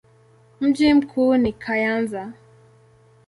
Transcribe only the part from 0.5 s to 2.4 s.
Mji mkuu ni Kayanza.